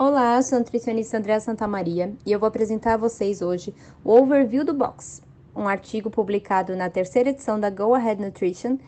Olá, 0.00 0.40
sou 0.42 0.54
a 0.54 0.58
nutricionista 0.60 1.18
Andréa 1.18 1.40
Santamaria 1.40 2.14
e 2.24 2.30
eu 2.30 2.38
vou 2.38 2.46
apresentar 2.46 2.94
a 2.94 2.96
vocês 2.96 3.42
hoje 3.42 3.74
o 4.04 4.12
Overview 4.12 4.64
do 4.64 4.72
Box, 4.72 5.20
um 5.56 5.66
artigo 5.66 6.08
publicado 6.08 6.76
na 6.76 6.88
terceira 6.88 7.30
edição 7.30 7.58
da 7.58 7.68
Go 7.68 7.96
Ahead 7.96 8.22
Nutrition 8.22 8.78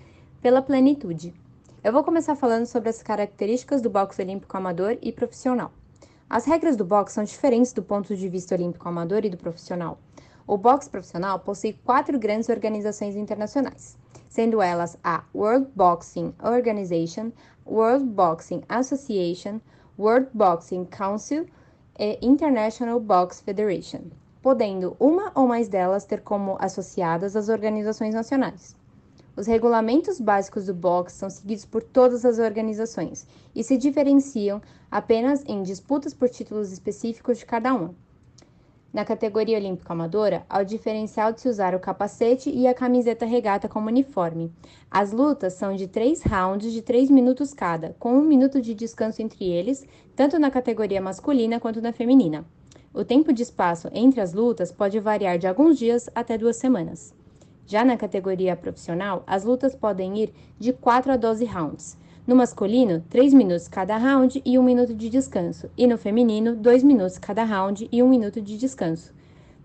pela 0.41 0.63
Plenitude. 0.63 1.35
Eu 1.83 1.93
vou 1.93 2.05
começar 2.05 2.37
falando 2.37 2.65
sobre 2.65 2.91
as 2.91 3.03
características 3.03 3.83
do 3.83 3.91
box 3.91 4.21
olímpico 4.21 4.57
amador 4.57 4.99
e 5.03 5.11
profissional. 5.11 5.73
As 6.29 6.45
regras 6.45 6.77
do 6.77 6.85
box 6.85 7.13
são 7.13 7.25
diferentes 7.25 7.73
do 7.73 7.83
ponto 7.83 8.15
de 8.15 8.29
vista 8.29 8.55
olímpico 8.55 8.89
amador 8.89 9.25
e 9.25 9.31
do 9.31 9.37
profissional. 9.37 9.99
O 10.47 10.57
boxe 10.57 10.89
profissional 10.89 11.41
possui 11.41 11.73
quatro 11.85 12.21
grandes 12.21 12.49
organizações 12.49 13.17
internacionais, 13.17 13.99
sendo 14.29 14.63
elas 14.63 14.97
a 15.03 15.25
World 15.35 15.67
Boxing 15.75 16.33
Organization, 16.41 17.33
World 17.67 18.05
Boxing 18.05 18.63
Association, 18.69 19.61
World 20.01 20.29
Boxing 20.33 20.87
Council 20.87 21.45
e 21.99 22.19
International 22.23 22.99
Box 22.99 23.43
Federation, 23.43 24.05
podendo 24.41 24.97
uma 24.99 25.31
ou 25.35 25.47
mais 25.47 25.69
delas 25.69 26.07
ter 26.07 26.23
como 26.23 26.57
associadas 26.59 27.37
as 27.37 27.51
organizações 27.51 28.15
nacionais. 28.15 28.75
Os 29.37 29.47
regulamentos 29.47 30.19
básicos 30.19 30.65
do 30.65 30.75
boxe 30.75 31.17
são 31.17 31.29
seguidos 31.29 31.67
por 31.67 31.83
todas 31.83 32.25
as 32.25 32.39
organizações 32.39 33.27
e 33.55 33.63
se 33.63 33.77
diferenciam 33.77 34.63
apenas 34.91 35.45
em 35.47 35.63
disputas 35.63 36.15
por 36.15 36.31
títulos 36.31 36.73
específicos 36.73 37.37
de 37.37 37.45
cada 37.45 37.75
uma. 37.75 37.95
Na 38.93 39.05
categoria 39.05 39.57
olímpica 39.57 39.93
amadora, 39.93 40.45
há 40.51 40.59
o 40.59 40.65
diferencial 40.65 41.33
de 41.33 41.41
se 41.41 41.49
usar 41.49 41.77
o 41.77 41.81
capacete 41.81 42.51
e 42.51 42.67
a 42.67 42.75
camiseta 42.75 43.25
regata 43.25 43.69
como 43.69 43.87
uniforme. 43.87 44.53
As 44.91 45.13
lutas 45.13 45.53
são 45.53 45.77
de 45.77 45.87
três 45.87 46.25
rounds 46.25 46.73
de 46.73 46.83
três 46.83 47.09
minutos 47.09 47.55
cada, 47.55 47.95
com 48.01 48.15
um 48.15 48.25
minuto 48.25 48.61
de 48.61 48.75
descanso 48.75 49.23
entre 49.23 49.45
eles, 49.45 49.87
tanto 50.17 50.41
na 50.41 50.51
categoria 50.51 51.01
masculina 51.01 51.61
quanto 51.61 51.81
na 51.81 51.93
feminina. 51.93 52.45
O 52.93 53.05
tempo 53.05 53.33
de 53.33 53.45
espaço 53.45 53.89
entre 53.93 54.21
as 54.21 54.33
lutas 54.33 54.73
pode 54.73 54.99
variar 54.99 55.39
de 55.39 55.47
alguns 55.47 55.79
dias 55.79 56.11
até 56.13 56.37
duas 56.37 56.57
semanas. 56.57 57.15
Já 57.65 57.85
na 57.85 57.97
categoria 57.97 58.57
profissional, 58.57 59.23
as 59.25 59.45
lutas 59.45 59.77
podem 59.77 60.19
ir 60.19 60.35
de 60.59 60.73
4 60.73 61.13
a 61.13 61.17
12 61.17 61.45
rounds. 61.45 61.97
No 62.31 62.37
masculino, 62.37 63.03
3 63.11 63.35
minutos 63.35 63.67
cada 63.67 63.97
round 63.97 64.41
e 64.45 64.57
1 64.57 64.63
minuto 64.63 64.95
de 64.95 65.09
descanso, 65.09 65.69
e 65.77 65.85
no 65.85 65.99
feminino, 65.99 66.55
2 66.55 66.85
minutos 66.85 67.19
cada 67.19 67.43
round 67.43 67.89
e 67.91 68.01
1 68.01 68.09
minuto 68.09 68.41
de 68.41 68.57
descanso, 68.57 69.13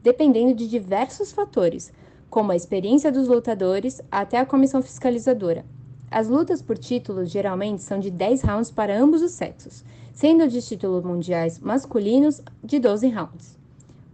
dependendo 0.02 0.56
de 0.56 0.68
diversos 0.68 1.32
fatores, 1.32 1.94
como 2.28 2.52
a 2.52 2.56
experiência 2.56 3.12
dos 3.12 3.28
lutadores 3.28 4.02
até 4.12 4.40
a 4.40 4.48
comissão 4.48 4.82
fiscalizadora. 4.82 5.64
As 6.10 6.28
lutas 6.28 6.60
por 6.60 6.76
títulos 6.76 7.30
geralmente 7.30 7.84
são 7.84 8.00
de 8.00 8.10
10 8.10 8.42
rounds 8.42 8.72
para 8.72 9.00
ambos 9.00 9.22
os 9.22 9.34
sexos, 9.34 9.86
sendo 10.12 10.48
de 10.48 10.60
títulos 10.60 11.04
mundiais 11.04 11.60
masculinos 11.60 12.42
de 12.64 12.80
12 12.80 13.10
rounds. 13.10 13.60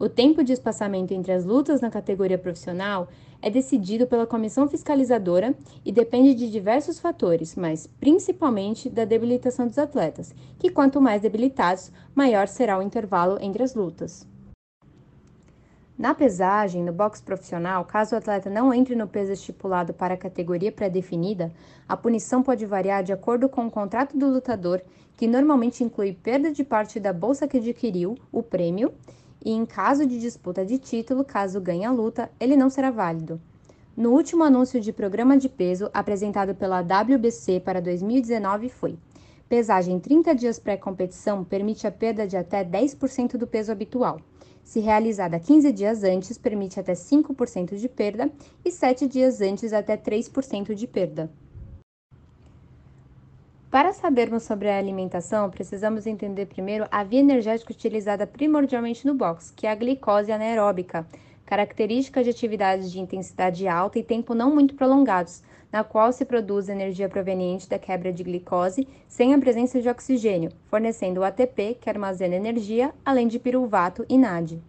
O 0.01 0.09
tempo 0.09 0.43
de 0.43 0.51
espaçamento 0.51 1.13
entre 1.13 1.31
as 1.31 1.45
lutas 1.45 1.79
na 1.79 1.91
categoria 1.91 2.35
profissional 2.35 3.07
é 3.39 3.51
decidido 3.51 4.07
pela 4.07 4.25
comissão 4.25 4.67
fiscalizadora 4.67 5.53
e 5.85 5.91
depende 5.91 6.33
de 6.33 6.49
diversos 6.49 6.99
fatores, 6.99 7.55
mas 7.55 7.85
principalmente 7.99 8.89
da 8.89 9.05
debilitação 9.05 9.67
dos 9.67 9.77
atletas, 9.77 10.33
que 10.57 10.71
quanto 10.71 10.99
mais 10.99 11.21
debilitados, 11.21 11.91
maior 12.15 12.47
será 12.47 12.79
o 12.79 12.81
intervalo 12.81 13.37
entre 13.41 13.61
as 13.61 13.75
lutas. 13.75 14.27
Na 15.95 16.15
pesagem, 16.15 16.83
no 16.83 16.91
boxe 16.91 17.21
profissional, 17.21 17.85
caso 17.85 18.15
o 18.15 18.17
atleta 18.17 18.49
não 18.49 18.73
entre 18.73 18.95
no 18.95 19.07
peso 19.07 19.33
estipulado 19.33 19.93
para 19.93 20.15
a 20.15 20.17
categoria 20.17 20.71
pré-definida, 20.71 21.51
a 21.87 21.95
punição 21.95 22.41
pode 22.41 22.65
variar 22.65 23.03
de 23.03 23.13
acordo 23.13 23.47
com 23.47 23.67
o 23.67 23.71
contrato 23.71 24.17
do 24.17 24.27
lutador, 24.27 24.81
que 25.15 25.27
normalmente 25.27 25.83
inclui 25.83 26.11
perda 26.11 26.51
de 26.51 26.63
parte 26.63 26.99
da 26.99 27.13
bolsa 27.13 27.47
que 27.47 27.57
adquiriu, 27.57 28.17
o 28.31 28.41
prêmio, 28.41 28.91
e 29.43 29.51
em 29.51 29.65
caso 29.65 30.05
de 30.05 30.19
disputa 30.19 30.65
de 30.65 30.77
título, 30.77 31.23
caso 31.23 31.59
ganhe 31.59 31.85
a 31.85 31.91
luta, 31.91 32.31
ele 32.39 32.55
não 32.55 32.69
será 32.69 32.91
válido. 32.91 33.41
No 33.95 34.11
último 34.11 34.43
anúncio 34.43 34.79
de 34.79 34.93
programa 34.93 35.37
de 35.37 35.49
peso 35.49 35.89
apresentado 35.93 36.55
pela 36.55 36.81
WBC 36.81 37.59
para 37.59 37.81
2019 37.81 38.69
foi: 38.69 38.97
pesagem 39.49 39.99
30 39.99 40.33
dias 40.33 40.57
pré-competição 40.57 41.43
permite 41.43 41.85
a 41.85 41.91
perda 41.91 42.25
de 42.25 42.37
até 42.37 42.63
10% 42.63 43.37
do 43.37 43.45
peso 43.45 43.71
habitual. 43.71 44.21
Se 44.63 44.79
realizada 44.79 45.39
15 45.39 45.71
dias 45.73 46.03
antes, 46.03 46.37
permite 46.37 46.79
até 46.79 46.93
5% 46.93 47.75
de 47.75 47.89
perda 47.89 48.31
e 48.63 48.71
7 48.71 49.07
dias 49.07 49.41
antes 49.41 49.73
até 49.73 49.97
3% 49.97 50.73
de 50.73 50.87
perda. 50.87 51.29
Para 53.71 53.93
sabermos 53.93 54.43
sobre 54.43 54.69
a 54.69 54.77
alimentação, 54.77 55.49
precisamos 55.49 56.05
entender 56.05 56.45
primeiro 56.45 56.85
a 56.91 57.05
via 57.05 57.21
energética 57.21 57.71
utilizada 57.71 58.27
primordialmente 58.27 59.07
no 59.07 59.13
box, 59.13 59.49
que 59.55 59.65
é 59.65 59.71
a 59.71 59.75
glicose 59.75 60.29
anaeróbica, 60.29 61.07
característica 61.45 62.21
de 62.21 62.29
atividades 62.29 62.91
de 62.91 62.99
intensidade 62.99 63.69
alta 63.69 63.97
e 63.97 64.03
tempo 64.03 64.35
não 64.35 64.53
muito 64.53 64.75
prolongados, 64.75 65.41
na 65.71 65.85
qual 65.85 66.11
se 66.11 66.25
produz 66.25 66.67
energia 66.67 67.07
proveniente 67.07 67.69
da 67.69 67.79
quebra 67.79 68.11
de 68.11 68.25
glicose 68.25 68.85
sem 69.07 69.33
a 69.33 69.39
presença 69.39 69.79
de 69.79 69.87
oxigênio, 69.87 70.51
fornecendo 70.65 71.21
o 71.21 71.23
ATP, 71.23 71.77
que 71.79 71.89
armazena 71.89 72.35
energia, 72.35 72.93
além 73.05 73.29
de 73.29 73.39
piruvato 73.39 74.05
e 74.09 74.17
NAD. 74.17 74.61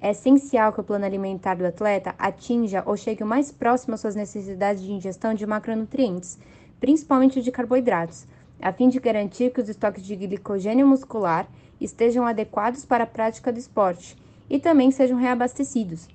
É 0.00 0.10
essencial 0.10 0.72
que 0.72 0.80
o 0.80 0.84
plano 0.84 1.04
alimentar 1.04 1.54
do 1.54 1.64
atleta 1.64 2.12
atinja 2.18 2.82
ou 2.84 2.96
chegue 2.96 3.22
o 3.22 3.26
mais 3.26 3.52
próximo 3.52 3.94
às 3.94 4.00
suas 4.00 4.16
necessidades 4.16 4.82
de 4.82 4.90
ingestão 4.90 5.32
de 5.32 5.46
macronutrientes, 5.46 6.36
principalmente 6.80 7.40
de 7.40 7.52
carboidratos, 7.52 8.26
a 8.60 8.72
fim 8.72 8.88
de 8.88 8.98
garantir 8.98 9.52
que 9.52 9.60
os 9.60 9.68
estoques 9.68 10.04
de 10.04 10.16
glicogênio 10.16 10.86
muscular 10.86 11.48
estejam 11.80 12.26
adequados 12.26 12.84
para 12.84 13.04
a 13.04 13.06
prática 13.06 13.52
do 13.52 13.58
esporte 13.58 14.16
e 14.50 14.58
também 14.58 14.90
sejam 14.90 15.18
reabastecidos. 15.18 16.08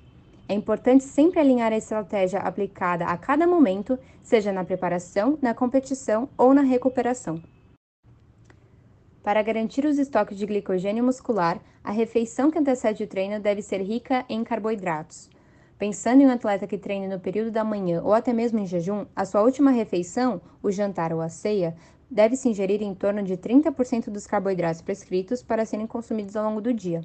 É 0.48 0.54
importante 0.54 1.04
sempre 1.04 1.40
alinhar 1.40 1.72
a 1.72 1.76
estratégia 1.76 2.40
aplicada 2.40 3.06
a 3.06 3.16
cada 3.16 3.46
momento, 3.46 3.98
seja 4.22 4.52
na 4.52 4.64
preparação, 4.64 5.38
na 5.40 5.54
competição 5.54 6.28
ou 6.36 6.52
na 6.52 6.62
recuperação. 6.62 7.42
Para 9.22 9.42
garantir 9.42 9.86
os 9.86 9.98
estoques 9.98 10.36
de 10.36 10.44
glicogênio 10.44 11.02
muscular, 11.02 11.58
a 11.82 11.90
refeição 11.90 12.50
que 12.50 12.58
antecede 12.58 13.04
o 13.04 13.06
treino 13.06 13.40
deve 13.40 13.62
ser 13.62 13.80
rica 13.80 14.22
em 14.28 14.44
carboidratos. 14.44 15.30
Pensando 15.78 16.20
em 16.20 16.26
um 16.26 16.30
atleta 16.30 16.66
que 16.66 16.76
treine 16.76 17.08
no 17.08 17.18
período 17.18 17.50
da 17.50 17.64
manhã 17.64 18.02
ou 18.02 18.12
até 18.12 18.32
mesmo 18.34 18.58
em 18.58 18.66
jejum, 18.66 19.06
a 19.16 19.24
sua 19.24 19.42
última 19.42 19.70
refeição, 19.70 20.42
o 20.62 20.70
jantar 20.70 21.10
ou 21.10 21.22
a 21.22 21.30
ceia, 21.30 21.74
deve-se 22.14 22.48
ingerir 22.48 22.80
em 22.80 22.94
torno 22.94 23.24
de 23.24 23.36
30% 23.36 24.08
dos 24.08 24.24
carboidratos 24.24 24.80
prescritos 24.80 25.42
para 25.42 25.64
serem 25.64 25.84
consumidos 25.84 26.36
ao 26.36 26.44
longo 26.44 26.60
do 26.60 26.72
dia. 26.72 27.00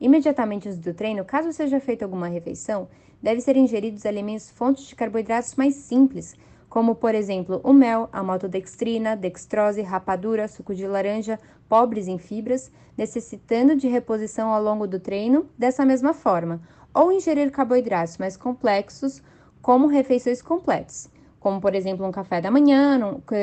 Imediatamente 0.00 0.68
antes 0.68 0.78
do 0.78 0.94
treino, 0.94 1.24
caso 1.24 1.52
seja 1.52 1.80
feita 1.80 2.04
alguma 2.04 2.28
refeição, 2.28 2.86
deve 3.20 3.40
ser 3.40 3.56
ingeridos 3.56 4.06
alimentos 4.06 4.48
fontes 4.50 4.86
de 4.86 4.94
carboidratos 4.94 5.56
mais 5.56 5.74
simples, 5.74 6.36
como 6.68 6.94
por 6.94 7.16
exemplo 7.16 7.60
o 7.64 7.72
mel, 7.72 8.08
a 8.12 8.22
maltodextrina, 8.22 9.16
dextrose, 9.16 9.82
rapadura, 9.82 10.46
suco 10.46 10.72
de 10.72 10.86
laranja, 10.86 11.40
pobres 11.68 12.06
em 12.06 12.16
fibras, 12.16 12.70
necessitando 12.96 13.74
de 13.74 13.88
reposição 13.88 14.50
ao 14.50 14.62
longo 14.62 14.86
do 14.86 15.00
treino 15.00 15.48
dessa 15.58 15.84
mesma 15.84 16.14
forma, 16.14 16.62
ou 16.94 17.10
ingerir 17.10 17.50
carboidratos 17.50 18.18
mais 18.18 18.36
complexos, 18.36 19.20
como 19.60 19.88
refeições 19.88 20.40
completas 20.40 21.12
como 21.44 21.60
por 21.60 21.74
exemplo 21.74 22.06
um 22.06 22.10
café 22.10 22.40
da 22.40 22.50
manhã, 22.50 22.98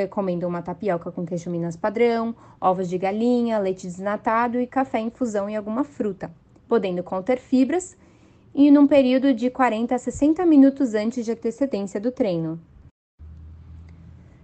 comendo 0.10 0.48
uma 0.48 0.64
tapioca 0.64 1.12
com 1.12 1.24
queijo 1.24 1.52
minas 1.52 1.78
padrão, 1.78 2.36
ovos 2.60 2.90
de 2.90 2.98
galinha, 2.98 3.60
leite 3.60 3.86
desnatado 3.86 4.60
e 4.60 4.66
café 4.66 5.00
infusão 5.00 5.48
e 5.48 5.56
alguma 5.56 5.84
fruta, 5.84 6.32
podendo 6.68 7.04
conter 7.04 7.38
fibras 7.38 7.96
e 8.56 8.72
num 8.72 8.88
período 8.88 9.36
de 9.36 9.52
40 9.52 9.94
a 9.94 10.00
60 10.00 10.44
minutos 10.48 10.96
antes 10.96 11.24
de 11.24 11.32
antecedência 11.32 12.00
do 12.00 12.12
treino. 12.12 12.60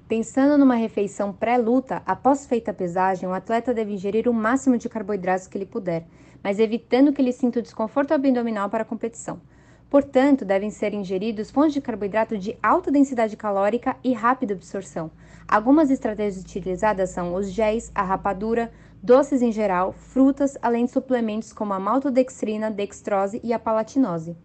Pensando 0.07 0.55
numa 0.55 0.75
refeição 0.75 1.33
pré-luta, 1.33 2.03
após 2.05 2.45
feita 2.45 2.69
a 2.69 2.75
pesagem, 2.75 3.27
o 3.27 3.33
atleta 3.33 3.73
deve 3.73 3.91
ingerir 3.91 4.29
o 4.29 4.33
máximo 4.35 4.77
de 4.77 4.87
carboidratos 4.87 5.47
que 5.47 5.57
ele 5.57 5.65
puder, 5.65 6.05
mas 6.43 6.59
evitando 6.59 7.11
que 7.11 7.23
ele 7.23 7.33
sinta 7.33 7.57
o 7.57 7.63
desconforto 7.63 8.13
abdominal 8.13 8.69
para 8.69 8.83
a 8.83 8.85
competição. 8.85 9.41
Portanto, 9.89 10.43
devem 10.43 10.69
ser 10.69 10.93
ingeridos 10.93 11.49
fontes 11.49 11.73
de 11.73 11.81
carboidrato 11.81 12.37
de 12.37 12.57
alta 12.61 12.91
densidade 12.91 13.37
calórica 13.37 13.95
e 14.03 14.11
rápida 14.11 14.53
absorção. 14.53 15.09
Algumas 15.47 15.89
estratégias 15.89 16.43
utilizadas 16.43 17.11
são 17.11 17.33
os 17.33 17.49
géis, 17.49 17.89
a 17.95 18.03
rapadura, 18.03 18.69
doces 19.01 19.41
em 19.41 19.51
geral, 19.51 19.93
frutas, 19.93 20.57
além 20.61 20.85
de 20.85 20.91
suplementos 20.91 21.53
como 21.53 21.73
a 21.73 21.79
maltodextrina, 21.79 22.69
dextrose 22.69 23.39
e 23.41 23.53
a 23.53 23.59
palatinose. 23.59 24.35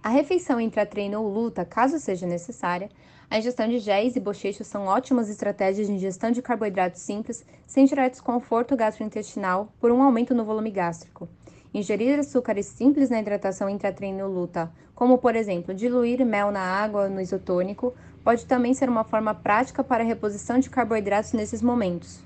A 0.00 0.08
refeição 0.08 0.60
entre 0.60 0.80
a 0.80 0.86
treino 0.86 1.20
ou 1.20 1.28
luta, 1.28 1.64
caso 1.64 1.98
seja 1.98 2.26
necessária, 2.26 2.90
a 3.28 3.38
ingestão 3.38 3.66
de 3.66 3.78
géis 3.78 4.14
e 4.14 4.20
bochechos 4.20 4.66
são 4.66 4.84
ótimas 4.84 5.28
estratégias 5.28 5.88
de 5.88 5.94
ingestão 5.94 6.30
de 6.30 6.42
carboidratos 6.42 7.00
simples, 7.00 7.44
sem 7.66 7.86
gerar 7.86 8.08
desconforto 8.08 8.76
gastrointestinal 8.76 9.72
por 9.80 9.90
um 9.90 10.02
aumento 10.02 10.34
no 10.34 10.44
volume 10.44 10.70
gástrico. 10.70 11.28
Ingerir 11.74 12.20
açúcares 12.20 12.66
simples 12.66 13.10
na 13.10 13.18
hidratação 13.18 13.68
intratreino 13.68 14.20
e 14.20 14.22
luta, 14.22 14.70
como 14.94 15.18
por 15.18 15.34
exemplo 15.34 15.74
diluir 15.74 16.24
mel 16.24 16.52
na 16.52 16.60
água 16.60 17.08
no 17.08 17.20
isotônico, 17.20 17.92
pode 18.22 18.46
também 18.46 18.72
ser 18.72 18.88
uma 18.88 19.02
forma 19.02 19.34
prática 19.34 19.82
para 19.82 20.04
a 20.04 20.06
reposição 20.06 20.60
de 20.60 20.70
carboidratos 20.70 21.32
nesses 21.32 21.60
momentos. 21.60 22.22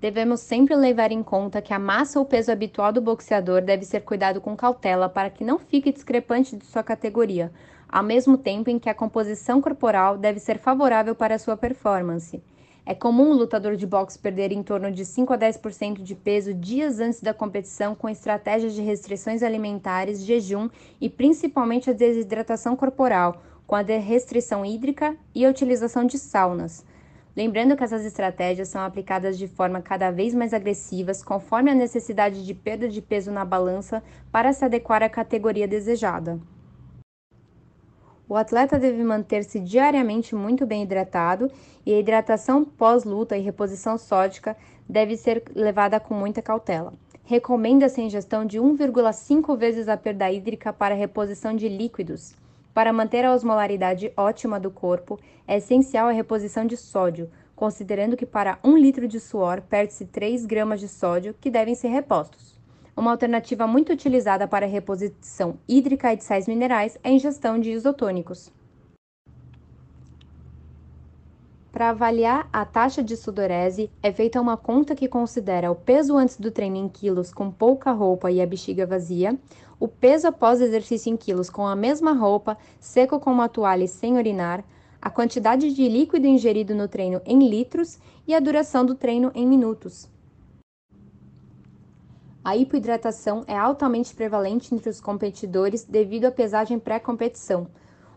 Devemos 0.00 0.40
sempre 0.40 0.74
levar 0.74 1.12
em 1.12 1.22
conta 1.22 1.60
que 1.60 1.74
a 1.74 1.78
massa 1.78 2.18
ou 2.18 2.24
peso 2.24 2.50
habitual 2.50 2.90
do 2.90 3.02
boxeador 3.02 3.60
deve 3.60 3.84
ser 3.84 4.00
cuidado 4.00 4.40
com 4.40 4.56
cautela 4.56 5.06
para 5.06 5.28
que 5.28 5.44
não 5.44 5.58
fique 5.58 5.92
discrepante 5.92 6.56
de 6.56 6.64
sua 6.64 6.82
categoria, 6.82 7.52
ao 7.86 8.02
mesmo 8.02 8.38
tempo 8.38 8.70
em 8.70 8.78
que 8.78 8.88
a 8.88 8.94
composição 8.94 9.60
corporal 9.60 10.16
deve 10.16 10.40
ser 10.40 10.58
favorável 10.58 11.14
para 11.14 11.38
sua 11.38 11.54
performance. 11.54 12.42
É 12.84 12.94
comum 12.94 13.30
o 13.30 13.34
lutador 13.34 13.76
de 13.76 13.86
boxe 13.86 14.18
perder 14.18 14.52
em 14.52 14.62
torno 14.62 14.90
de 14.90 15.04
5 15.04 15.32
a 15.32 15.38
10% 15.38 16.02
de 16.02 16.14
peso 16.14 16.54
dias 16.54 16.98
antes 16.98 17.20
da 17.20 17.34
competição 17.34 17.94
com 17.94 18.08
estratégias 18.08 18.74
de 18.74 18.80
restrições 18.80 19.42
alimentares, 19.42 20.24
jejum 20.24 20.68
e 21.00 21.08
principalmente 21.08 21.90
a 21.90 21.92
desidratação 21.92 22.74
corporal, 22.74 23.42
com 23.66 23.76
a 23.76 23.82
restrição 23.82 24.64
hídrica 24.64 25.16
e 25.34 25.44
a 25.44 25.50
utilização 25.50 26.04
de 26.04 26.18
saunas. 26.18 26.84
Lembrando 27.36 27.76
que 27.76 27.84
essas 27.84 28.04
estratégias 28.04 28.68
são 28.68 28.82
aplicadas 28.82 29.38
de 29.38 29.46
forma 29.46 29.80
cada 29.80 30.10
vez 30.10 30.34
mais 30.34 30.52
agressivas, 30.52 31.22
conforme 31.22 31.70
a 31.70 31.74
necessidade 31.74 32.44
de 32.44 32.54
perda 32.54 32.88
de 32.88 33.00
peso 33.00 33.30
na 33.30 33.44
balança 33.44 34.02
para 34.32 34.52
se 34.52 34.64
adequar 34.64 35.02
à 35.02 35.08
categoria 35.08 35.68
desejada. 35.68 36.40
O 38.30 38.36
atleta 38.36 38.78
deve 38.78 39.02
manter-se 39.02 39.58
diariamente 39.58 40.36
muito 40.36 40.64
bem 40.64 40.84
hidratado 40.84 41.50
e 41.84 41.92
a 41.92 41.98
hidratação 41.98 42.64
pós-luta 42.64 43.36
e 43.36 43.40
reposição 43.40 43.98
sódica 43.98 44.56
deve 44.88 45.16
ser 45.16 45.42
levada 45.52 45.98
com 45.98 46.14
muita 46.14 46.40
cautela. 46.40 46.92
Recomenda-se 47.24 48.00
a 48.00 48.04
ingestão 48.04 48.44
de 48.44 48.60
1,5 48.60 49.56
vezes 49.56 49.88
a 49.88 49.96
perda 49.96 50.30
hídrica 50.30 50.72
para 50.72 50.94
reposição 50.94 51.56
de 51.56 51.68
líquidos. 51.68 52.36
Para 52.72 52.92
manter 52.92 53.24
a 53.24 53.34
osmolaridade 53.34 54.12
ótima 54.16 54.60
do 54.60 54.70
corpo, 54.70 55.18
é 55.44 55.56
essencial 55.56 56.06
a 56.06 56.12
reposição 56.12 56.64
de 56.64 56.76
sódio, 56.76 57.28
considerando 57.56 58.16
que 58.16 58.24
para 58.24 58.60
1 58.62 58.76
litro 58.76 59.08
de 59.08 59.18
suor 59.18 59.60
perde-se 59.60 60.04
3 60.04 60.46
gramas 60.46 60.78
de 60.78 60.86
sódio 60.86 61.34
que 61.40 61.50
devem 61.50 61.74
ser 61.74 61.88
repostos. 61.88 62.59
Uma 63.00 63.12
alternativa 63.12 63.66
muito 63.66 63.94
utilizada 63.94 64.46
para 64.46 64.66
reposição 64.66 65.58
hídrica 65.66 66.12
e 66.12 66.16
de 66.16 66.22
sais 66.22 66.46
minerais 66.46 66.98
é 67.02 67.08
a 67.08 67.12
ingestão 67.12 67.58
de 67.58 67.70
isotônicos. 67.70 68.52
Para 71.72 71.88
avaliar 71.88 72.46
a 72.52 72.62
taxa 72.66 73.02
de 73.02 73.16
sudorese, 73.16 73.90
é 74.02 74.12
feita 74.12 74.38
uma 74.38 74.54
conta 74.54 74.94
que 74.94 75.08
considera 75.08 75.70
o 75.70 75.74
peso 75.74 76.14
antes 76.14 76.36
do 76.36 76.50
treino 76.50 76.76
em 76.76 76.90
quilos 76.90 77.32
com 77.32 77.50
pouca 77.50 77.90
roupa 77.90 78.30
e 78.30 78.38
a 78.38 78.46
bexiga 78.46 78.86
vazia, 78.86 79.34
o 79.78 79.88
peso 79.88 80.28
após 80.28 80.60
exercício 80.60 81.10
em 81.10 81.16
quilos 81.16 81.48
com 81.48 81.66
a 81.66 81.74
mesma 81.74 82.12
roupa, 82.12 82.58
seco 82.78 83.18
com 83.18 83.32
uma 83.32 83.48
toalha 83.48 83.84
e 83.84 83.88
sem 83.88 84.18
urinar, 84.18 84.62
a 85.00 85.08
quantidade 85.08 85.72
de 85.72 85.88
líquido 85.88 86.26
ingerido 86.26 86.74
no 86.74 86.86
treino 86.86 87.22
em 87.24 87.48
litros 87.48 87.98
e 88.28 88.34
a 88.34 88.40
duração 88.40 88.84
do 88.84 88.94
treino 88.94 89.32
em 89.34 89.46
minutos. 89.46 90.06
A 92.42 92.56
hipoidratação 92.56 93.44
é 93.46 93.54
altamente 93.54 94.14
prevalente 94.14 94.74
entre 94.74 94.88
os 94.88 94.98
competidores 94.98 95.84
devido 95.84 96.24
à 96.24 96.30
pesagem 96.30 96.78
pré-competição. 96.78 97.66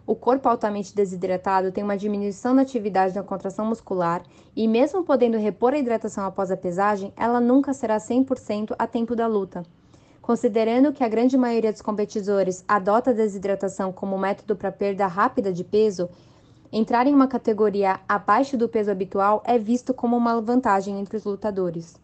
O 0.08 0.16
corpo 0.16 0.48
altamente 0.48 0.96
desidratado 0.96 1.74
tem 1.74 1.84
uma 1.84 1.98
diminuição 1.98 2.54
na 2.54 2.62
atividade 2.62 3.14
da 3.14 3.22
contração 3.22 3.66
muscular 3.66 4.24
e, 4.56 4.66
mesmo 4.66 5.04
podendo 5.04 5.38
repor 5.38 5.74
a 5.74 5.78
hidratação 5.78 6.26
após 6.26 6.52
a 6.52 6.58
pesagem, 6.58 7.12
ela 7.18 7.42
nunca 7.42 7.74
será 7.74 7.98
100% 7.98 8.74
a 8.80 8.88
tempo 8.88 9.14
da 9.14 9.28
luta. 9.28 9.64
Considerando 10.22 10.94
que 10.94 11.04
a 11.04 11.10
grande 11.10 11.38
maioria 11.38 11.74
dos 11.74 11.82
competidores 11.82 12.64
adota 12.66 13.10
a 13.10 13.14
desidratação 13.14 13.92
como 13.92 14.18
método 14.18 14.56
para 14.56 14.72
perda 14.72 15.06
rápida 15.06 15.52
de 15.52 15.66
peso, 15.66 16.10
entrar 16.72 17.08
em 17.08 17.14
uma 17.14 17.28
categoria 17.28 18.00
abaixo 18.08 18.56
do 18.56 18.70
peso 18.70 18.90
habitual 18.90 19.44
é 19.46 19.58
visto 19.58 19.94
como 19.94 20.16
uma 20.16 20.40
vantagem 20.40 20.98
entre 20.98 21.18
os 21.18 21.26
lutadores. 21.26 22.02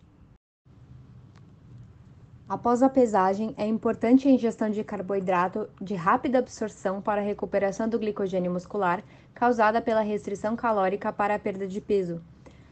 Após 2.49 2.81
a 2.81 2.89
pesagem, 2.89 3.53
é 3.59 3.67
importante 3.67 4.27
a 4.27 4.31
ingestão 4.31 4.71
de 4.71 4.83
carboidrato 4.83 5.69
de 5.79 5.93
rápida 5.93 6.39
absorção 6.39 6.99
para 6.99 7.21
a 7.21 7.23
recuperação 7.23 7.87
do 7.87 7.99
glicogênio 7.99 8.51
muscular 8.51 9.03
causada 9.35 9.79
pela 9.79 10.01
restrição 10.01 10.55
calórica 10.55 11.13
para 11.13 11.35
a 11.35 11.39
perda 11.39 11.67
de 11.67 11.79
peso. 11.79 12.19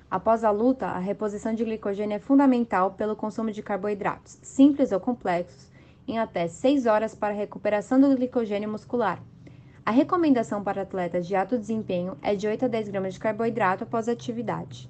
Após 0.10 0.44
a 0.44 0.50
luta, 0.50 0.88
a 0.88 0.98
reposição 0.98 1.54
de 1.54 1.64
glicogênio 1.64 2.16
é 2.16 2.20
fundamental 2.20 2.90
pelo 2.94 3.16
consumo 3.16 3.52
de 3.52 3.62
carboidratos, 3.62 4.40
simples 4.42 4.92
ou 4.92 5.00
complexos, 5.00 5.70
em 6.08 6.18
até 6.18 6.48
6 6.48 6.88
horas 6.88 7.14
para 7.14 7.36
a 7.36 7.38
recuperação 7.38 8.02
do 8.02 8.16
glicogênio 8.16 8.72
muscular. 8.72 9.22
A 9.86 9.92
recomendação 9.92 10.64
para 10.64 10.82
atletas 10.82 11.28
de 11.28 11.36
alto 11.36 11.56
desempenho 11.56 12.18
é 12.24 12.34
de 12.34 12.48
8 12.48 12.66
a 12.66 12.68
10 12.68 12.90
gramas 12.90 13.14
de 13.14 13.20
carboidrato 13.20 13.84
após 13.84 14.10
a 14.10 14.14
atividade. 14.14 14.90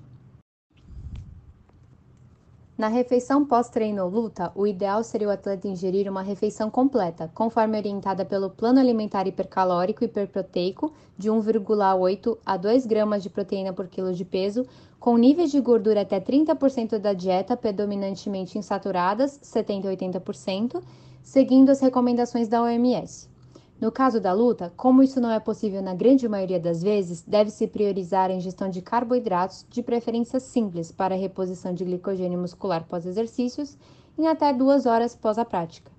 Na 2.77 2.89
refeição 2.89 3.43
pós-treino 3.43 4.03
ou 4.03 4.09
luta, 4.09 4.51
o 4.53 4.67
ideal 4.67 5.03
seria 5.03 5.29
o 5.29 5.31
atleta 5.31 5.67
ingerir 5.67 6.07
uma 6.07 6.21
refeição 6.21 6.69
completa, 6.69 7.27
conforme 7.33 7.75
orientada 7.75 8.23
pelo 8.23 8.51
Plano 8.51 8.79
Alimentar 8.79 9.25
Hipercalórico 9.25 10.03
Hiperproteico, 10.03 10.93
de 11.17 11.27
1,8 11.27 12.37
a 12.45 12.55
2 12.55 12.85
gramas 12.85 13.23
de 13.23 13.31
proteína 13.31 13.73
por 13.73 13.87
quilo 13.87 14.13
de 14.13 14.23
peso, 14.23 14.63
com 14.99 15.17
níveis 15.17 15.49
de 15.49 15.59
gordura 15.59 16.01
até 16.01 16.19
30% 16.19 16.99
da 16.99 17.13
dieta, 17.13 17.57
predominantemente 17.57 18.59
insaturadas, 18.59 19.39
70 19.41 19.89
a 19.89 19.95
80%, 19.95 20.79
seguindo 21.23 21.71
as 21.71 21.79
recomendações 21.79 22.47
da 22.47 22.61
OMS. 22.61 23.27
No 23.79 23.91
caso 23.91 24.19
da 24.19 24.33
luta, 24.33 24.73
como 24.75 25.03
isso 25.03 25.21
não 25.21 25.29
é 25.29 25.39
possível 25.39 25.83
na 25.83 25.93
grande 25.93 26.27
maioria 26.27 26.59
das 26.59 26.81
vezes, 26.81 27.21
deve-se 27.21 27.67
priorizar 27.67 28.31
a 28.31 28.33
ingestão 28.33 28.67
de 28.71 28.81
carboidratos, 28.81 29.63
de 29.69 29.83
preferência 29.83 30.39
simples, 30.39 30.91
para 30.91 31.13
reposição 31.13 31.71
de 31.71 31.85
glicogênio 31.85 32.39
muscular 32.39 32.85
pós-exercícios, 32.85 33.77
em 34.17 34.27
até 34.27 34.51
duas 34.51 34.87
horas 34.87 35.15
pós 35.15 35.37
a 35.37 35.45
prática. 35.45 35.91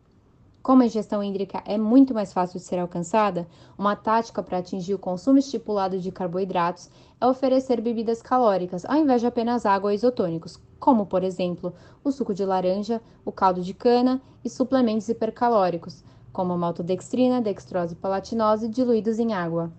Como 0.60 0.82
a 0.82 0.86
ingestão 0.86 1.22
hídrica 1.22 1.62
é 1.64 1.78
muito 1.78 2.12
mais 2.12 2.32
fácil 2.32 2.58
de 2.58 2.64
ser 2.64 2.80
alcançada, 2.80 3.46
uma 3.78 3.94
tática 3.94 4.42
para 4.42 4.58
atingir 4.58 4.94
o 4.94 4.98
consumo 4.98 5.38
estipulado 5.38 6.00
de 6.00 6.10
carboidratos 6.10 6.90
é 7.20 7.26
oferecer 7.28 7.80
bebidas 7.80 8.20
calóricas 8.20 8.84
ao 8.86 8.96
invés 8.96 9.20
de 9.20 9.28
apenas 9.28 9.64
água 9.64 9.90
ou 9.90 9.94
isotônicos, 9.94 10.60
como, 10.80 11.06
por 11.06 11.22
exemplo, 11.22 11.72
o 12.02 12.10
suco 12.10 12.34
de 12.34 12.44
laranja, 12.44 13.00
o 13.24 13.30
caldo 13.30 13.60
de 13.60 13.72
cana 13.72 14.20
e 14.44 14.50
suplementos 14.50 15.08
hipercalóricos, 15.08 16.02
como 16.32 16.56
maltodextrina, 16.56 17.40
dextrose 17.40 17.94
e 17.94 17.96
palatinose 17.96 18.68
diluídos 18.68 19.18
em 19.18 19.34
água. 19.34 19.72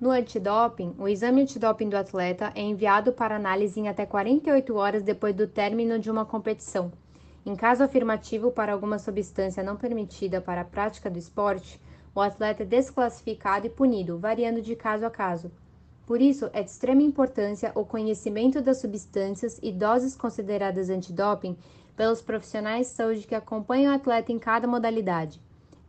No 0.00 0.10
antidoping, 0.10 0.94
o 0.96 1.08
exame 1.08 1.42
antidoping 1.42 1.88
do 1.88 1.96
atleta 1.96 2.52
é 2.54 2.62
enviado 2.62 3.12
para 3.12 3.34
análise 3.34 3.80
em 3.80 3.88
até 3.88 4.06
48 4.06 4.76
horas 4.76 5.02
depois 5.02 5.34
do 5.34 5.48
término 5.48 5.98
de 5.98 6.08
uma 6.08 6.24
competição. 6.24 6.92
Em 7.44 7.56
caso 7.56 7.82
afirmativo 7.82 8.52
para 8.52 8.72
alguma 8.72 8.98
substância 8.98 9.62
não 9.62 9.74
permitida 9.76 10.40
para 10.40 10.60
a 10.60 10.64
prática 10.64 11.10
do 11.10 11.18
esporte, 11.18 11.80
o 12.14 12.20
atleta 12.20 12.62
é 12.62 12.66
desclassificado 12.66 13.66
e 13.66 13.70
punido, 13.70 14.18
variando 14.18 14.62
de 14.62 14.76
caso 14.76 15.04
a 15.04 15.10
caso. 15.10 15.50
Por 16.06 16.20
isso, 16.20 16.48
é 16.52 16.62
de 16.62 16.70
extrema 16.70 17.02
importância 17.02 17.72
o 17.74 17.84
conhecimento 17.84 18.62
das 18.62 18.78
substâncias 18.78 19.58
e 19.62 19.72
doses 19.72 20.14
consideradas 20.14 20.90
antidoping 20.90 21.56
pelos 21.98 22.22
profissionais 22.22 22.86
de 22.86 22.92
saúde 22.94 23.26
que 23.26 23.34
acompanham 23.34 23.92
o 23.92 23.96
atleta 23.96 24.30
em 24.30 24.38
cada 24.38 24.68
modalidade. 24.68 25.40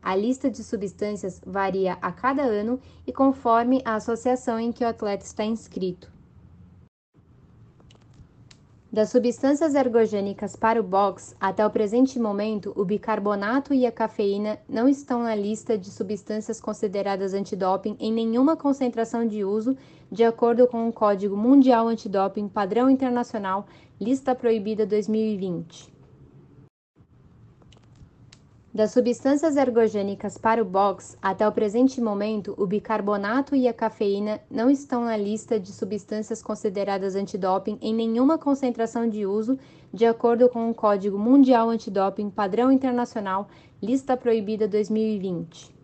A 0.01 0.15
lista 0.15 0.49
de 0.49 0.63
substâncias 0.63 1.39
varia 1.45 1.99
a 2.01 2.11
cada 2.11 2.41
ano 2.41 2.79
e 3.05 3.13
conforme 3.13 3.81
a 3.85 3.93
associação 3.95 4.59
em 4.59 4.71
que 4.71 4.83
o 4.83 4.87
atleta 4.87 5.23
está 5.23 5.45
inscrito. 5.45 6.11
Das 8.91 9.11
substâncias 9.11 9.75
ergogênicas 9.75 10.55
para 10.55 10.79
o 10.79 10.83
boxe, 10.83 11.35
até 11.39 11.63
o 11.63 11.69
presente 11.69 12.17
momento, 12.17 12.73
o 12.75 12.83
bicarbonato 12.83 13.71
e 13.71 13.85
a 13.85 13.91
cafeína 13.91 14.57
não 14.67 14.89
estão 14.89 15.21
na 15.21 15.35
lista 15.35 15.77
de 15.77 15.91
substâncias 15.91 16.59
consideradas 16.59 17.35
antidoping 17.35 17.95
em 17.99 18.11
nenhuma 18.11 18.57
concentração 18.57 19.27
de 19.27 19.43
uso, 19.43 19.77
de 20.11 20.23
acordo 20.23 20.65
com 20.65 20.89
o 20.89 20.93
Código 20.93 21.37
Mundial 21.37 21.87
Antidoping 21.87 22.47
Padrão 22.47 22.89
Internacional, 22.89 23.67
Lista 24.01 24.33
Proibida 24.33 24.87
2020. 24.87 25.98
Das 28.79 28.91
substâncias 28.91 29.57
ergogênicas 29.57 30.37
para 30.37 30.61
o 30.61 30.65
box, 30.65 31.17
até 31.21 31.45
o 31.45 31.51
presente 31.51 31.99
momento, 31.99 32.55
o 32.57 32.65
bicarbonato 32.65 33.53
e 33.53 33.67
a 33.67 33.73
cafeína 33.73 34.39
não 34.49 34.69
estão 34.69 35.03
na 35.03 35.17
lista 35.17 35.59
de 35.59 35.73
substâncias 35.73 36.41
consideradas 36.41 37.13
antidoping 37.13 37.77
em 37.81 37.93
nenhuma 37.93 38.37
concentração 38.37 39.05
de 39.09 39.25
uso, 39.25 39.59
de 39.93 40.05
acordo 40.05 40.47
com 40.47 40.69
o 40.69 40.73
Código 40.73 41.19
Mundial 41.19 41.69
Antidoping 41.69 42.29
Padrão 42.29 42.71
Internacional, 42.71 43.49
Lista 43.83 44.15
Proibida 44.15 44.65
2020. 44.65 45.75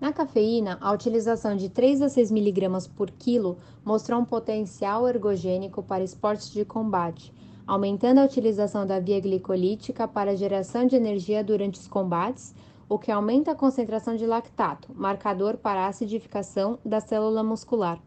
Na 0.00 0.12
cafeína, 0.12 0.78
a 0.80 0.92
utilização 0.92 1.56
de 1.56 1.68
3 1.68 2.02
a 2.02 2.08
6 2.08 2.30
mg 2.30 2.88
por 2.90 3.10
quilo 3.10 3.58
mostrou 3.84 4.20
um 4.20 4.24
potencial 4.24 5.08
ergogênico 5.08 5.82
para 5.82 6.04
esportes 6.04 6.52
de 6.52 6.64
combate 6.64 7.34
aumentando 7.70 8.18
a 8.18 8.24
utilização 8.24 8.84
da 8.84 8.98
via 8.98 9.20
glicolítica 9.20 10.08
para 10.08 10.34
geração 10.34 10.84
de 10.88 10.96
energia 10.96 11.44
durante 11.44 11.78
os 11.78 11.86
combates, 11.86 12.52
o 12.88 12.98
que 12.98 13.12
aumenta 13.12 13.52
a 13.52 13.54
concentração 13.54 14.16
de 14.16 14.26
lactato, 14.26 14.92
marcador 14.92 15.56
para 15.56 15.82
a 15.82 15.86
acidificação 15.86 16.80
da 16.84 16.98
célula 16.98 17.44
muscular. 17.44 18.00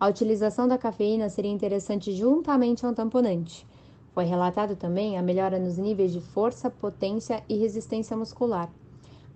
A 0.00 0.08
utilização 0.08 0.66
da 0.66 0.76
cafeína 0.76 1.28
seria 1.28 1.52
interessante 1.52 2.10
juntamente 2.10 2.84
a 2.84 2.88
um 2.88 2.94
tamponante. 2.94 3.64
Foi 4.12 4.24
relatado 4.24 4.74
também 4.74 5.16
a 5.16 5.22
melhora 5.22 5.56
nos 5.56 5.78
níveis 5.78 6.12
de 6.12 6.20
força, 6.20 6.68
potência 6.68 7.44
e 7.48 7.56
resistência 7.56 8.16
muscular. 8.16 8.68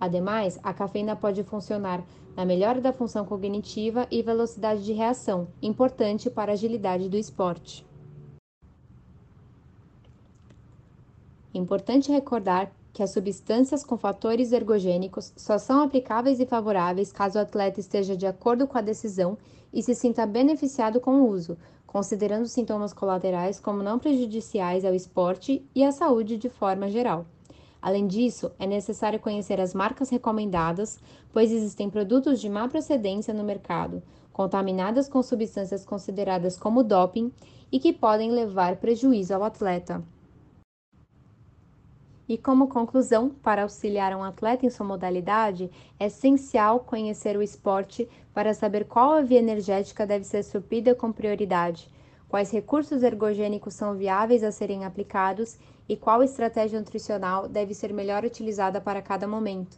Ademais, 0.01 0.59
a 0.65 0.75
cafeína 0.75 1.15
pode 1.15 1.45
funcionar 1.45 2.03
na 2.37 2.45
melhora 2.45 2.81
da 2.81 2.93
função 2.93 3.25
cognitiva 3.25 4.09
e 4.11 4.21
velocidade 4.21 4.85
de 4.85 4.93
reação, 4.93 5.47
importante 5.63 6.29
para 6.29 6.51
a 6.51 6.55
agilidade 6.55 7.09
do 7.09 7.17
esporte. 7.17 7.89
Importante 11.53 12.13
recordar 12.13 12.71
que 12.93 13.03
as 13.03 13.11
substâncias 13.11 13.85
com 13.85 13.97
fatores 13.97 14.53
ergogênicos 14.53 15.33
só 15.37 15.59
são 15.59 15.83
aplicáveis 15.83 16.39
e 16.39 16.47
favoráveis 16.47 17.11
caso 17.11 17.39
o 17.39 17.43
atleta 17.43 17.81
esteja 17.81 18.17
de 18.17 18.27
acordo 18.27 18.67
com 18.67 18.79
a 18.79 18.83
decisão 18.83 19.37
e 19.73 19.83
se 19.83 19.95
sinta 19.95 20.27
beneficiado 20.27 21.01
com 21.01 21.23
o 21.23 21.29
uso, 21.29 21.59
considerando 21.87 22.47
sintomas 22.47 22.93
colaterais 22.93 23.59
como 23.59 23.83
não 23.83 23.99
prejudiciais 23.99 24.85
ao 24.85 24.95
esporte 24.95 25.65
e 25.75 25.83
à 25.83 25.91
saúde 25.91 26.37
de 26.37 26.49
forma 26.49 26.89
geral. 26.89 27.27
Além 27.83 28.07
disso, 28.07 28.53
é 28.59 28.67
necessário 28.67 29.19
conhecer 29.19 29.61
as 29.61 29.75
marcas 29.75 30.09
recomendadas, 30.09 31.01
pois 31.33 31.51
existem 31.51 31.91
produtos 31.91 32.41
de 32.41 32.49
má 32.49 32.69
procedência 32.69 33.35
no 33.35 33.43
mercado, 33.43 34.03
contaminadas 34.33 35.09
com 35.09 35.23
substâncias 35.23 35.85
consideradas 35.85 36.57
como 36.57 36.85
doping 36.85 37.33
e 37.73 37.81
que 37.81 37.93
podem 37.93 38.31
levar 38.31 38.77
prejuízo 38.77 39.35
ao 39.35 39.43
atleta. 39.43 40.01
E 42.31 42.39
como 42.39 42.69
conclusão, 42.69 43.29
para 43.29 43.65
auxiliar 43.65 44.15
um 44.15 44.23
atleta 44.23 44.65
em 44.65 44.71
sua 44.71 44.87
modalidade, 44.87 45.69
é 45.99 46.07
essencial 46.07 46.79
conhecer 46.79 47.37
o 47.37 47.43
esporte 47.43 48.09
para 48.33 48.55
saber 48.55 48.85
qual 48.85 49.11
a 49.11 49.21
via 49.21 49.41
energética 49.41 50.07
deve 50.07 50.25
ser 50.25 50.45
suprida 50.45 50.95
com 50.95 51.11
prioridade, 51.11 51.91
quais 52.29 52.53
recursos 52.53 53.03
ergogênicos 53.03 53.75
são 53.75 53.97
viáveis 53.97 54.45
a 54.45 54.53
serem 54.53 54.85
aplicados 54.85 55.59
e 55.89 55.97
qual 55.97 56.23
estratégia 56.23 56.79
nutricional 56.79 57.49
deve 57.49 57.75
ser 57.75 57.93
melhor 57.93 58.25
utilizada 58.25 58.81
para 58.81 59.03
cada 59.03 59.27
momento. 59.27 59.77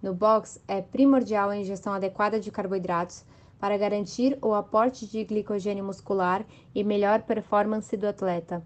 No 0.00 0.14
box, 0.14 0.62
é 0.68 0.80
primordial 0.80 1.50
a 1.50 1.56
ingestão 1.56 1.92
adequada 1.92 2.38
de 2.38 2.52
carboidratos 2.52 3.24
para 3.58 3.76
garantir 3.76 4.38
o 4.40 4.54
aporte 4.54 5.04
de 5.04 5.24
glicogênio 5.24 5.84
muscular 5.84 6.46
e 6.72 6.84
melhor 6.84 7.22
performance 7.22 7.96
do 7.96 8.06
atleta. 8.06 8.62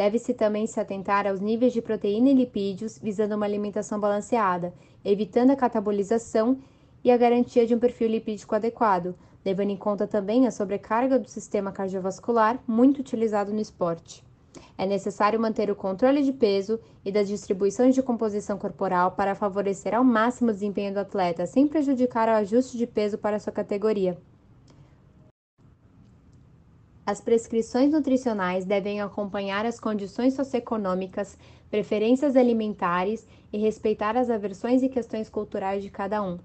Deve-se 0.00 0.32
também 0.32 0.66
se 0.66 0.80
atentar 0.80 1.26
aos 1.26 1.40
níveis 1.40 1.74
de 1.74 1.82
proteína 1.82 2.30
e 2.30 2.34
lipídios, 2.34 2.98
visando 2.98 3.36
uma 3.36 3.44
alimentação 3.44 4.00
balanceada, 4.00 4.72
evitando 5.04 5.50
a 5.50 5.56
catabolização 5.56 6.56
e 7.04 7.10
a 7.10 7.18
garantia 7.18 7.66
de 7.66 7.74
um 7.74 7.78
perfil 7.78 8.08
lipídico 8.08 8.54
adequado, 8.54 9.14
levando 9.44 9.68
em 9.68 9.76
conta 9.76 10.06
também 10.06 10.46
a 10.46 10.50
sobrecarga 10.50 11.18
do 11.18 11.28
sistema 11.28 11.70
cardiovascular, 11.70 12.58
muito 12.66 13.00
utilizado 13.00 13.52
no 13.52 13.60
esporte. 13.60 14.24
É 14.78 14.86
necessário 14.86 15.38
manter 15.38 15.70
o 15.70 15.76
controle 15.76 16.22
de 16.22 16.32
peso 16.32 16.80
e 17.04 17.12
das 17.12 17.28
distribuições 17.28 17.94
de 17.94 18.02
composição 18.02 18.56
corporal 18.56 19.10
para 19.10 19.34
favorecer 19.34 19.94
ao 19.94 20.02
máximo 20.02 20.48
o 20.48 20.54
desempenho 20.54 20.94
do 20.94 21.00
atleta, 21.00 21.44
sem 21.44 21.68
prejudicar 21.68 22.26
o 22.26 22.38
ajuste 22.38 22.78
de 22.78 22.86
peso 22.86 23.18
para 23.18 23.38
sua 23.38 23.52
categoria. 23.52 24.16
As 27.10 27.20
prescrições 27.20 27.90
nutricionais 27.90 28.64
devem 28.64 29.00
acompanhar 29.00 29.66
as 29.66 29.80
condições 29.80 30.34
socioeconômicas, 30.34 31.36
preferências 31.68 32.36
alimentares 32.36 33.26
e 33.52 33.58
respeitar 33.58 34.16
as 34.16 34.30
aversões 34.30 34.80
e 34.80 34.88
questões 34.88 35.28
culturais 35.28 35.82
de 35.82 35.90
cada 35.90 36.22
um. 36.22 36.38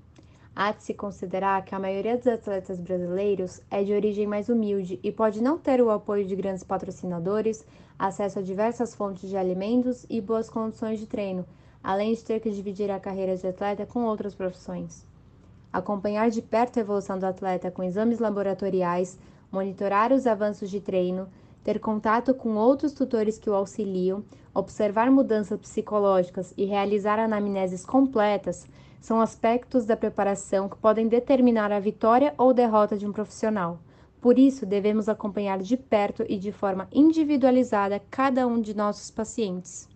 Há 0.56 0.72
de 0.72 0.82
se 0.82 0.96
considerar 0.96 1.64
que 1.64 1.76
a 1.76 1.80
maioria 1.80 2.18
dos 2.18 2.26
atletas 2.26 2.80
brasileiros 2.80 3.62
é 3.70 3.84
de 3.84 3.94
origem 3.94 4.26
mais 4.26 4.50
humilde 4.50 5.00
e 5.04 5.12
pode 5.12 5.40
não 5.40 5.60
ter 5.60 5.80
o 5.82 5.92
apoio 5.92 6.26
de 6.26 6.36
grandes 6.36 6.64
patrocinadores, 6.64 7.64
acesso 8.00 8.40
a 8.40 8.42
diversas 8.42 8.96
fontes 8.96 9.30
de 9.30 9.38
alimentos 9.38 10.04
e 10.10 10.20
boas 10.20 10.50
condições 10.50 11.00
de 11.00 11.06
treino, 11.06 11.46
além 11.84 12.12
de 12.12 12.24
ter 12.24 12.40
que 12.40 12.50
dividir 12.50 12.90
a 12.90 13.00
carreira 13.00 13.38
de 13.38 13.46
atleta 13.46 13.86
com 13.86 14.04
outras 14.04 14.34
profissões. 14.34 15.06
Acompanhar 15.72 16.32
de 16.32 16.42
perto 16.42 16.78
a 16.78 16.82
evolução 16.82 17.20
do 17.20 17.28
atleta 17.28 17.70
com 17.70 17.84
exames 17.84 18.18
laboratoriais, 18.18 19.20
monitorar 19.56 20.12
os 20.12 20.28
avanços 20.28 20.70
de 20.70 20.82
treino, 20.82 21.30
ter 21.64 21.80
contato 21.80 22.34
com 22.34 22.56
outros 22.56 22.92
tutores 22.92 23.40
que 23.40 23.50
o 23.50 23.54
auxiliam, 23.54 24.22
observar 24.54 25.10
mudanças 25.10 25.58
psicológicas 25.58 26.54
e 26.58 26.66
realizar 26.66 27.18
anamneses 27.18 27.86
completas 27.86 28.68
são 29.00 29.22
aspectos 29.22 29.86
da 29.86 29.96
preparação 29.96 30.68
que 30.68 30.76
podem 30.76 31.08
determinar 31.08 31.72
a 31.72 31.80
vitória 31.80 32.34
ou 32.38 32.54
derrota 32.54 32.98
de 32.98 33.08
um 33.08 33.14
profissional. 33.14 33.80
Por 34.20 34.38
isso, 34.38 34.66
devemos 34.66 35.08
acompanhar 35.08 35.60
de 35.60 35.78
perto 35.78 36.26
e 36.28 36.38
de 36.38 36.52
forma 36.52 36.88
individualizada 36.92 38.02
cada 38.12 38.46
um 38.46 38.60
de 38.60 38.76
nossos 38.76 39.10
pacientes. 39.10 39.88